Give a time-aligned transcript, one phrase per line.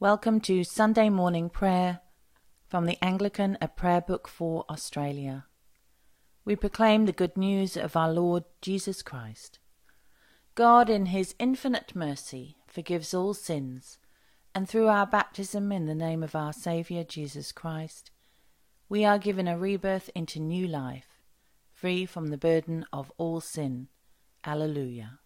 [0.00, 2.00] Welcome to Sunday morning prayer
[2.66, 5.44] from the Anglican A Prayer Book for Australia.
[6.42, 9.58] We proclaim the good news of our Lord Jesus Christ.
[10.54, 13.98] God, in His infinite mercy, forgives all sins,
[14.54, 18.10] and through our baptism in the name of our Saviour Jesus Christ,
[18.88, 21.20] we are given a rebirth into new life,
[21.74, 23.88] free from the burden of all sin.
[24.46, 25.18] Alleluia.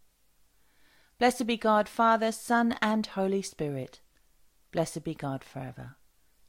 [1.21, 4.01] Blessed be God, Father, Son, and Holy Spirit
[4.75, 5.95] Blessed be God forever.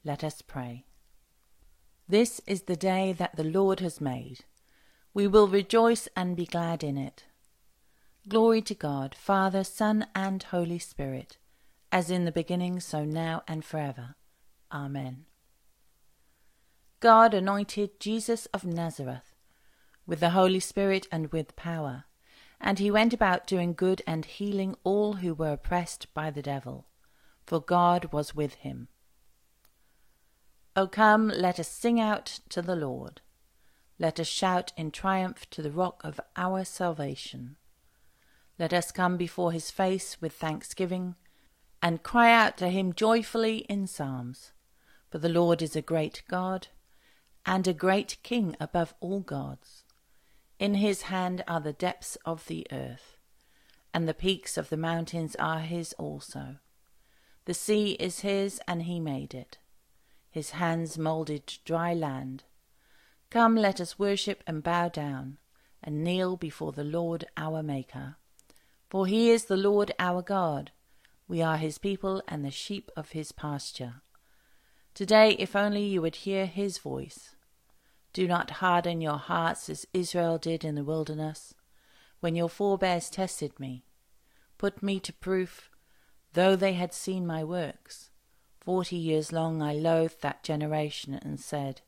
[0.03, 0.87] Let us pray.
[2.09, 4.45] This is the day that the Lord has made.
[5.13, 7.25] We will rejoice and be glad in it.
[8.27, 11.37] Glory to God, Father, Son, and Holy Spirit,
[11.91, 14.15] as in the beginning, so now, and forever.
[14.71, 15.25] Amen.
[17.01, 19.35] God anointed Jesus of Nazareth
[20.07, 22.05] with the Holy Spirit and with power,
[22.59, 26.87] and he went about doing good and healing all who were oppressed by the devil
[27.45, 28.87] for God was with him.
[30.75, 33.21] O come, let us sing out to the Lord.
[33.97, 37.55] Let us shout in triumph to the rock of our salvation.
[38.59, 41.15] Let us come before his face with thanksgiving,
[41.81, 44.51] and cry out to him joyfully in psalms.
[45.11, 46.67] For the Lord is a great God,
[47.45, 49.85] and a great King above all gods.
[50.57, 53.17] In his hand are the depths of the earth,
[53.93, 56.57] and the peaks of the mountains are his also.
[57.45, 59.57] The sea is his, and he made it.
[60.31, 62.43] His hands moulded dry land.
[63.29, 65.37] Come, let us worship and bow down,
[65.83, 68.17] and kneel before the Lord our Maker.
[68.89, 70.71] For he is the Lord our God.
[71.27, 74.01] We are his people and the sheep of his pasture.
[74.93, 77.35] Today, if only you would hear his voice.
[78.13, 81.53] Do not harden your hearts as Israel did in the wilderness,
[82.21, 83.83] when your forebears tested me.
[84.57, 85.69] Put me to proof
[86.35, 88.11] though they had seen my works.
[88.59, 91.81] Forty years long I loathed that generation and said,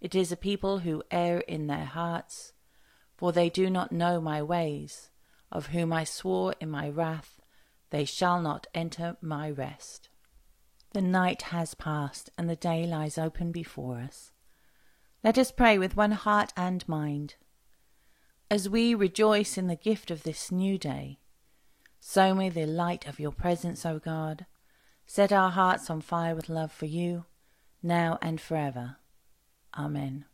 [0.00, 2.52] It is a people who err in their hearts,
[3.16, 5.10] for they do not know my ways,
[5.50, 7.40] of whom I swore in my wrath,
[7.90, 10.08] they shall not enter my rest.
[10.92, 14.32] The night has passed, and the day lies open before us.
[15.22, 17.36] Let us pray with one heart and mind.
[18.50, 21.20] As we rejoice in the gift of this new day,
[22.00, 24.46] Sow me the light of your presence, O God.
[25.06, 27.26] Set our hearts on fire with love for you,
[27.82, 28.96] now and forever.
[29.78, 30.24] Amen.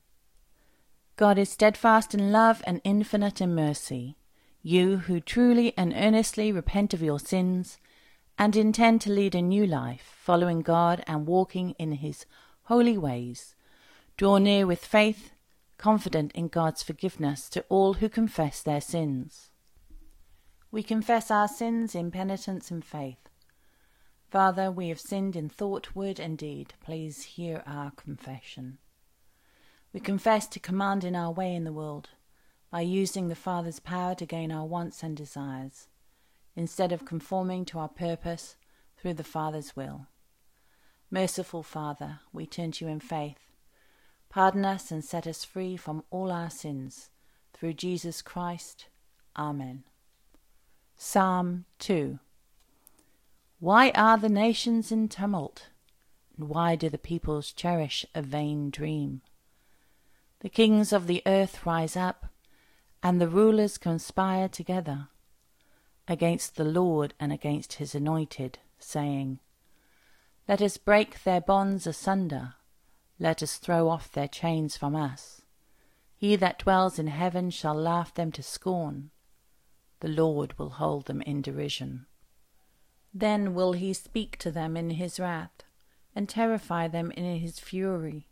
[1.17, 4.17] God is steadfast in love and infinite in mercy.
[4.63, 7.79] You who truly and earnestly repent of your sins
[8.39, 12.27] and intend to lead a new life, following God and walking in His
[12.65, 13.55] holy ways,
[14.17, 15.33] draw near with faith,
[15.79, 19.51] confident in God's forgiveness to all who confess their sins.
[20.71, 23.29] We confess our sins in penitence and faith.
[24.29, 26.75] Father, we have sinned in thought, word, and deed.
[26.85, 28.79] Please hear our confession.
[29.93, 32.11] We confess to command in our way in the world
[32.71, 35.89] by using the Father's power to gain our wants and desires,
[36.57, 38.57] instead of conforming to our purpose
[38.99, 40.09] through the Father's will.
[41.11, 43.39] Merciful Father, we turn to you in faith.
[44.29, 47.11] Pardon us and set us free from all our sins.
[47.55, 48.87] Through Jesus Christ.
[49.39, 49.85] Amen.
[50.99, 52.19] Psalm 2
[53.61, 55.69] Why are the nations in tumult?
[56.39, 59.21] And why do the peoples cherish a vain dream?
[60.41, 62.33] The kings of the earth rise up,
[63.03, 65.09] and the rulers conspire together
[66.09, 69.39] against the Lord and against his anointed, saying,
[70.49, 72.55] Let us break their bonds asunder,
[73.19, 75.43] let us throw off their chains from us.
[76.17, 79.11] He that dwells in heaven shall laugh them to scorn
[80.01, 82.07] the Lord will hold them in derision.
[83.15, 85.63] Then will he speak to them in his wrath,
[86.15, 88.29] and terrify them in his fury.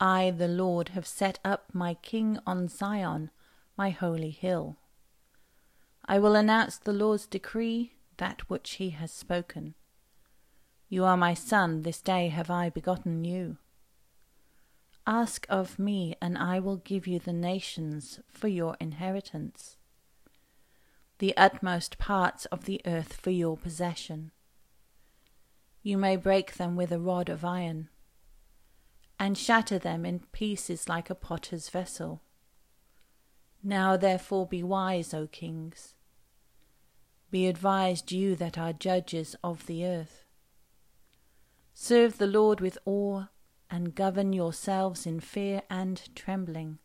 [0.00, 3.30] I, the Lord, have set up my king on Zion,
[3.76, 4.76] my holy hill.
[6.04, 9.74] I will announce the Lord's decree, that which he has spoken.
[10.88, 13.58] You are my son, this day have I begotten you.
[15.06, 19.76] Ask of me, and I will give you the nations for your inheritance
[21.18, 24.32] the utmost parts of the earth for your possession.
[25.82, 27.88] You may break them with a rod of iron,
[29.18, 32.22] and shatter them in pieces like a potter's vessel.
[33.62, 35.94] Now therefore be wise, O kings.
[37.30, 40.24] Be advised, you that are judges of the earth.
[41.72, 43.26] Serve the Lord with awe,
[43.70, 46.78] and govern yourselves in fear and trembling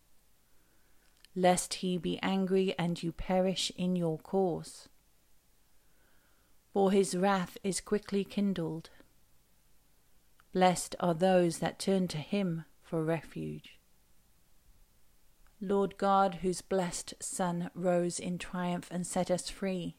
[1.35, 4.87] lest he be angry and you perish in your course.
[6.73, 8.89] For his wrath is quickly kindled.
[10.53, 13.79] Blessed are those that turn to him for refuge.
[15.61, 19.97] Lord God, whose blessed Son rose in triumph and set us free,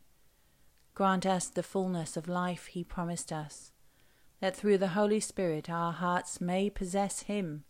[0.94, 3.72] grant us the fullness of life he promised us,
[4.40, 7.64] that through the Holy Spirit our hearts may possess him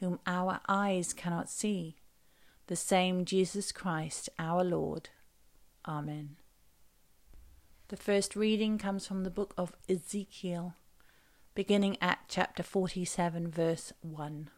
[0.00, 1.96] whom our eyes cannot see,
[2.68, 5.08] the same Jesus Christ our Lord.
[5.86, 6.36] Amen.
[7.88, 10.74] The first reading comes from the book of Ezekiel
[11.54, 14.48] beginning at chapter 47, verse 1.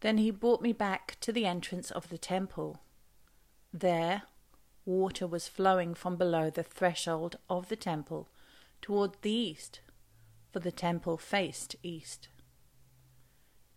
[0.00, 2.80] Then he brought me back to the entrance of the temple.
[3.72, 4.22] There,
[4.84, 8.28] water was flowing from below the threshold of the temple
[8.82, 9.80] toward the east,
[10.50, 12.26] for the temple faced east.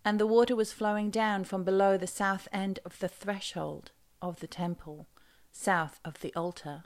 [0.03, 3.91] And the water was flowing down from below the south end of the threshold
[4.21, 5.07] of the temple,
[5.51, 6.83] south of the altar.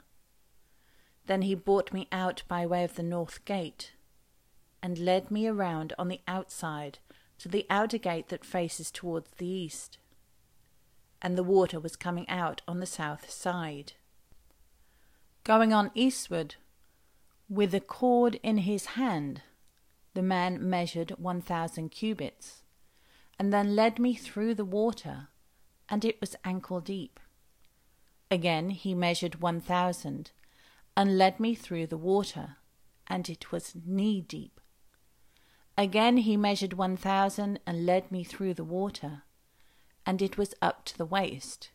[1.26, 3.92] Then he brought me out by way of the north gate
[4.82, 6.98] and led me around on the outside
[7.38, 9.98] to the outer gate that faces towards the east.
[11.20, 13.92] And the water was coming out on the south side.
[15.44, 16.56] Going on eastward,
[17.48, 19.42] with a cord in his hand,
[20.14, 22.61] the man measured one thousand cubits,
[23.42, 25.26] and then led me through the water,
[25.88, 27.18] and it was ankle deep.
[28.30, 30.30] Again he measured one thousand,
[30.96, 32.58] and led me through the water,
[33.08, 34.60] and it was knee deep.
[35.76, 39.24] Again he measured one thousand and led me through the water,
[40.06, 41.72] and it was up to the waist.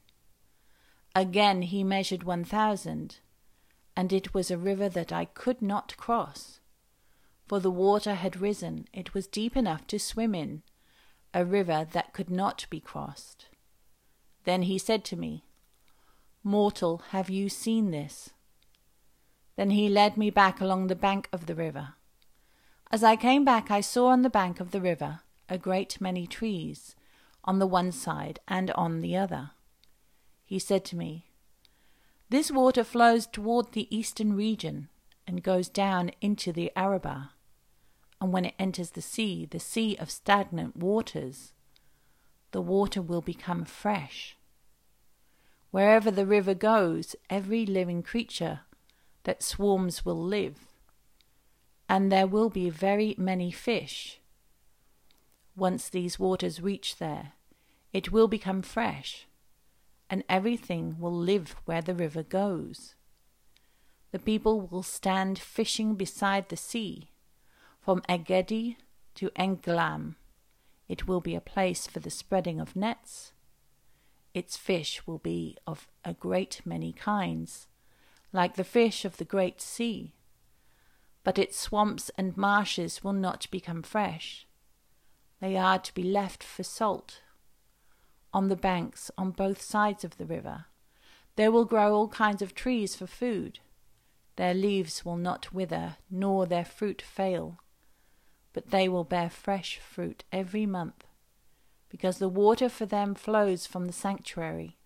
[1.14, 3.18] Again he measured one thousand,
[3.94, 6.62] and it was a river that I could not cross,
[7.46, 10.64] for the water had risen, it was deep enough to swim in,
[11.38, 13.46] a river that could not be crossed.
[14.44, 15.46] Then he said to me,
[16.44, 18.32] Mortal, have you seen this?
[19.56, 21.94] Then he led me back along the bank of the river
[22.90, 25.20] as I came back, I saw on the bank of the river
[25.50, 26.96] a great many trees,
[27.44, 29.52] on the one side and on the other.
[30.46, 31.26] He said to me,
[32.30, 34.88] This water flows toward the eastern region
[35.26, 37.32] and goes down into the Arabah.
[38.20, 41.54] And when it enters the sea, the sea of stagnant waters,
[42.52, 44.38] the water will become fresh.
[45.72, 48.62] Wherever the river goes, every living creature
[49.24, 50.68] that swarms will live
[51.90, 54.20] and there will be very many fish.
[55.56, 57.34] Once these waters reach there,
[57.94, 59.28] it will become fresh,
[60.10, 62.96] and everything will live where the river goes.
[64.12, 67.12] The people will stand fishing beside the sea,
[67.88, 68.78] from Engedi
[69.16, 70.18] to Eneglaim.
[70.90, 73.32] It will be a place for the spreading of nets.
[74.34, 77.68] Its fish will be of a great many kinds,
[78.34, 80.12] like the fish of the great sea
[81.24, 84.46] but its swamps and marshes will not become fresh.
[85.40, 87.22] They are to be left for salt.
[88.34, 90.66] On the banks, on both sides of the river,
[91.38, 93.60] there will grow all kinds of trees for food.
[94.36, 97.60] Their leaves will not wither, nor their fruit fail,
[98.58, 101.06] but they will bear fresh fruit every month,
[101.90, 104.80] because the water for them flows from the sanctuary.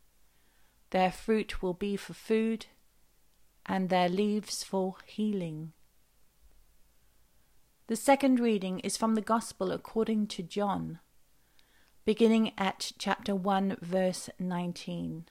[0.90, 2.66] Their fruit will be for food,
[3.66, 5.72] and their leaves for healing.
[7.88, 11.00] The second reading is from the Gospel according to John,
[12.04, 15.30] beginning at chapter 1, verse 19.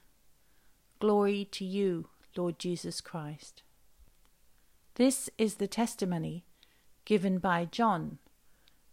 [0.99, 3.62] Glory to you, Lord Jesus Christ.
[4.94, 6.47] This is the testimony
[7.04, 8.18] given by John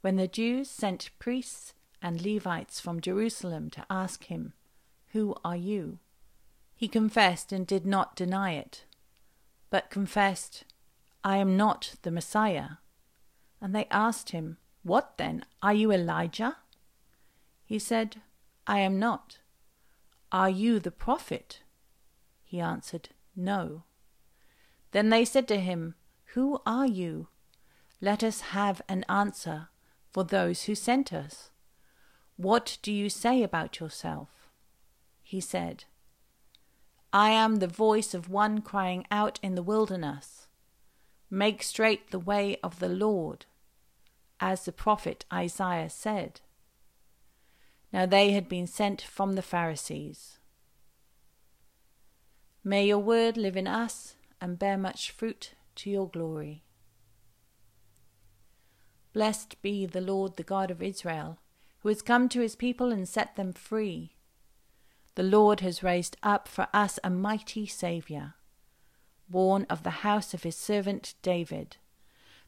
[0.01, 4.53] when the Jews sent priests and Levites from Jerusalem to ask him,
[5.13, 5.99] Who are you?
[6.75, 8.85] He confessed and did not deny it,
[9.69, 10.63] but confessed,
[11.23, 12.77] I am not the Messiah.
[13.59, 15.43] And they asked him, What then?
[15.61, 16.57] Are you Elijah?
[17.65, 18.21] He said,
[18.67, 19.39] I am not.
[20.31, 21.61] Are you the prophet?
[22.43, 23.83] He answered, No.
[24.91, 25.95] Then they said to him,
[26.33, 27.27] Who are you?
[27.99, 29.69] Let us have an answer
[30.17, 31.51] for those who sent us.
[32.37, 34.49] What do you say about yourself?
[35.21, 35.83] He said,
[37.13, 40.47] I am the voice of one crying out in the wilderness.
[41.29, 43.45] Make straight the way of the Lord,
[44.39, 46.41] as the prophet Isaiah said.
[47.93, 50.39] Now they had been sent from the Pharisees.
[52.63, 56.63] May your word live in us and bear much fruit to your glory.
[59.17, 61.39] Blessed be the Lord, the God of Israel,
[61.79, 64.15] who has come to his people and set them free.
[65.15, 68.35] The Lord has raised up for us a mighty Saviour
[69.27, 71.77] born of the house of his servant David.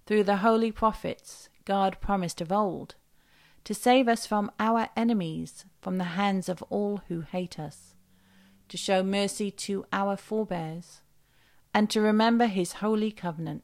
[0.05, 2.93] through the holy prophets God promised of old,
[3.63, 7.95] to save us from our enemies, from the hands of all who hate us,
[8.67, 11.01] to show mercy to our forebears,
[11.73, 13.63] and to remember his holy covenant.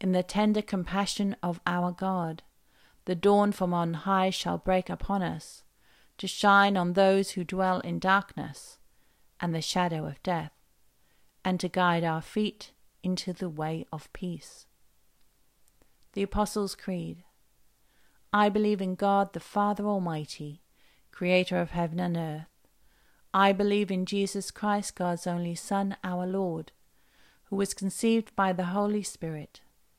[0.00, 2.42] in the tender compassion of our God.
[3.06, 5.62] The dawn from on high shall break upon us,
[6.18, 8.78] to shine on those who dwell in darkness
[9.40, 10.52] and the shadow of death,
[11.44, 12.72] and to guide our feet
[13.02, 14.66] into the way of peace.
[16.14, 17.24] The Apostles' Creed
[18.32, 20.62] I believe in God the Father Almighty,
[21.12, 22.48] creator of heaven and earth.
[23.32, 26.72] I believe in Jesus Christ, God's only Son, our Lord,
[27.44, 29.60] who was conceived by the Holy Spirit,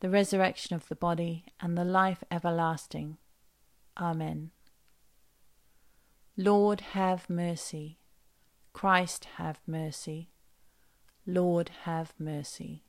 [0.00, 3.18] the resurrection of the body, and the life everlasting.
[3.96, 4.50] Amen.
[6.36, 7.98] Lord, have mercy.
[8.72, 10.30] Christ, have mercy.
[11.26, 12.84] Lord, have mercy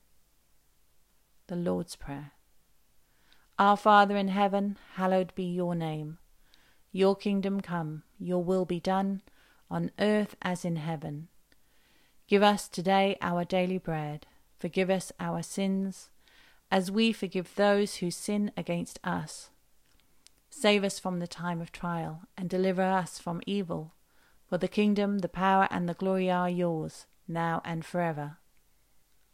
[1.49, 2.33] the Lord's Prayer.
[3.57, 6.19] Our Father in heaven, hallowed be your name.
[6.91, 9.23] Your kingdom come, your will be done,
[9.69, 11.27] on earth as in heaven.
[12.27, 14.27] Give us today our daily bread.
[14.59, 16.11] Forgive us our sins,
[16.71, 19.49] as we forgive those who sin against us.
[20.49, 23.93] Save us from the time of trial, and deliver us from evil.
[24.47, 28.37] For the kingdom, the power, and the glory are yours, now and forever.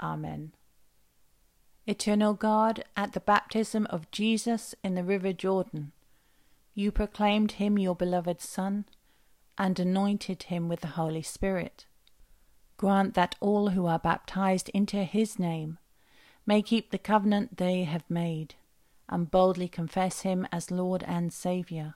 [0.01, 0.51] Amen.
[1.88, 5.92] Eternal God, at the baptism of Jesus in the river Jordan,
[6.74, 8.86] you proclaimed him your beloved Son
[9.58, 11.86] and anointed him with the Holy Spirit.
[12.77, 15.77] Grant that all who are baptized into his name
[16.46, 18.56] may keep the covenant they have made
[19.10, 21.96] and boldly confess him as Lord and Saviour,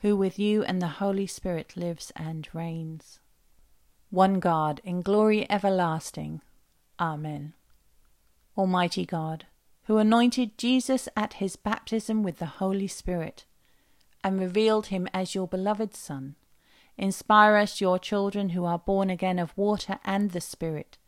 [0.00, 3.18] who with you and the Holy Spirit lives and reigns.
[4.10, 6.40] One God, in glory everlasting.
[6.98, 7.52] Amen.
[8.56, 9.46] Almighty God,
[9.84, 13.44] who anointed Jesus at his baptism with the Holy Spirit,
[14.22, 16.36] and revealed him as your beloved Son,
[16.98, 20.98] inspire us, your children who are born again of water and the Spirit,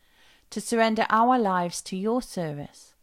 [0.52, 2.94] to surrender our lives to your service,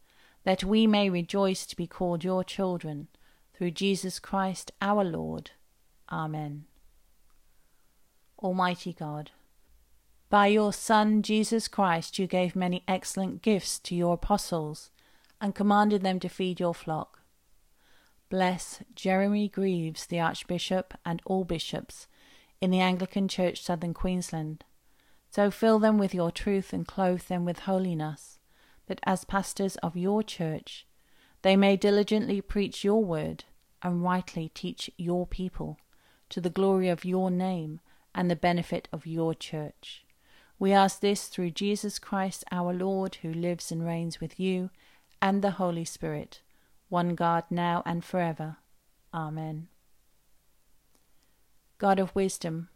[0.44, 3.08] that we may rejoice to be called your children,
[3.54, 5.52] through Jesus Christ our Lord.
[6.12, 6.66] Amen.
[8.38, 9.32] Almighty God,
[10.30, 14.92] by your Son, Jesus Christ, you gave many excellent gifts to your apostles
[15.42, 17.20] and commanded them to feed your flock.
[18.30, 22.06] Bless Jeremy Greaves, the Archbishop, and all bishops
[22.62, 24.64] in the Anglican Church, Southern Queensland.
[25.30, 28.40] So fill them with your truth and clothe them with holiness,
[28.88, 30.88] that as pastors of your church,
[31.42, 33.46] they may diligently preach your word
[33.82, 35.78] and rightly teach your people,
[36.30, 37.80] to the glory of your name
[38.14, 40.04] and the benefit of your church.
[40.58, 44.72] We ask this through Jesus Christ our Lord, who lives and reigns with you
[45.22, 46.42] and the Holy Spirit,
[46.90, 48.58] one God, now and forever.
[49.14, 49.68] Amen.
[51.78, 52.68] God of wisdom,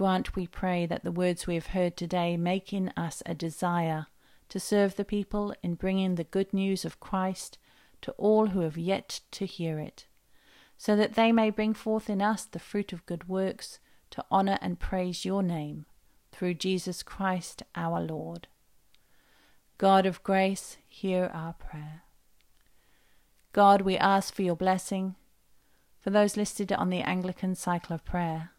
[0.00, 4.06] grant, we pray, that the words we have heard today make in us a desire
[4.48, 7.58] to serve the people in bringing the good news of Christ
[8.00, 10.06] to all who have yet to hear it,
[10.78, 13.78] so that they may bring forth in us the fruit of good works
[14.12, 15.84] to honour and praise your name
[16.32, 18.48] through Jesus Christ our Lord.
[19.76, 22.04] God of grace, hear our prayer.
[23.52, 25.16] God, we ask for your blessing
[25.98, 28.52] for those listed on the Anglican Cycle of Prayer,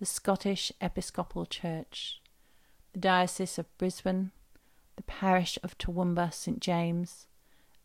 [0.00, 2.22] the Scottish Episcopal Church,
[2.94, 4.30] the Diocese of Brisbane,
[4.96, 7.26] the Parish of Toowoomba St James,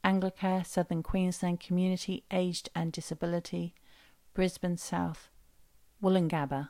[0.02, 3.76] Anglicare Southern Queensland Community Aged and Disability,
[4.34, 5.28] Brisbane South,
[6.02, 6.70] Woolloongabba,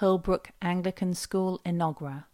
[0.00, 2.24] Hillbrook Anglican School Enoggera,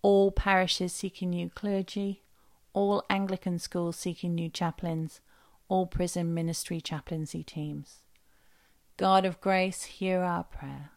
[0.00, 2.22] all parishes seeking new clergy,
[2.72, 5.20] all Anglican schools seeking new chaplains,
[5.68, 7.98] all prison ministry chaplaincy teams.
[8.96, 10.92] God of grace, hear our prayer.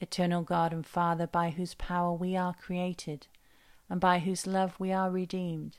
[0.00, 3.26] Eternal God and Father, by whose power we are created,
[3.90, 5.78] and by whose love we are redeemed,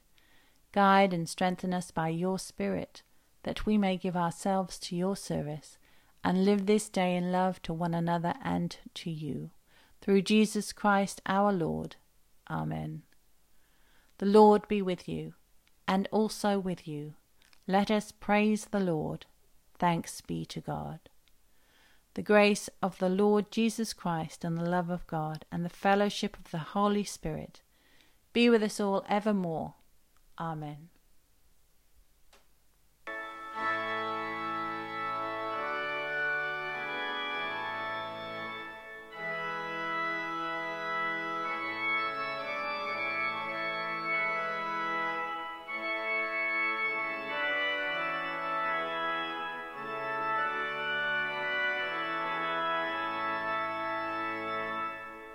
[0.71, 3.01] guide and strengthen us by your Spirit,
[3.43, 5.77] that we may give ourselves to your service,
[6.23, 9.51] and live this day in love to one another and to you.
[10.01, 11.95] Through Jesus Christ our Lord.
[12.49, 13.03] Amen.
[14.17, 15.33] The Lord be with you,
[15.87, 17.13] and also with you.
[17.67, 19.27] Let us praise the Lord.
[19.77, 20.99] Thanks be to God.
[22.19, 26.37] The grace of the Lord Jesus Christ and the love of God and the fellowship
[26.37, 27.61] of the Holy Spirit
[28.33, 29.75] be with us all evermore.
[30.37, 30.89] Amen.